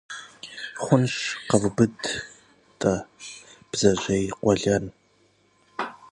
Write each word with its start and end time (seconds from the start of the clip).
–Хъунщ. 0.83 1.15
Къэвубыд-тӀэ 1.49 2.93
бдзэжьей 3.69 4.25
къуэлэн. 4.41 4.85